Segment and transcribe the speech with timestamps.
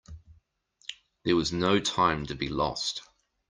[1.25, 3.03] There was no time to be lost.